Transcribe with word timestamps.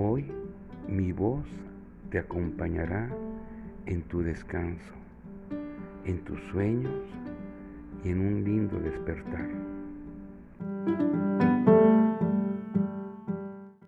Hoy 0.00 0.24
mi 0.86 1.10
voz 1.10 1.44
te 2.10 2.20
acompañará 2.20 3.10
en 3.86 4.02
tu 4.02 4.22
descanso, 4.22 4.94
en 6.04 6.20
tus 6.20 6.40
sueños 6.52 7.02
y 8.04 8.10
en 8.10 8.20
un 8.20 8.44
lindo 8.44 8.78
despertar. 8.78 9.67